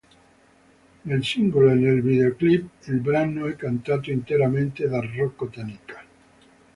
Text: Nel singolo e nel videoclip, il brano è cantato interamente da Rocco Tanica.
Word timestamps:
Nel 1.03 1.23
singolo 1.23 1.69
e 1.69 1.75
nel 1.75 2.01
videoclip, 2.01 2.71
il 2.87 2.99
brano 3.01 3.45
è 3.45 3.55
cantato 3.55 4.09
interamente 4.09 4.87
da 4.87 4.99
Rocco 4.99 5.47
Tanica. 5.47 6.03